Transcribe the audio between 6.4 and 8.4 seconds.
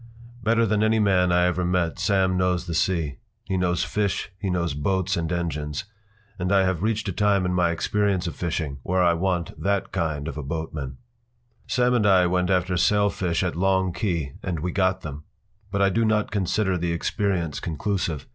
I have reached a time in my experience of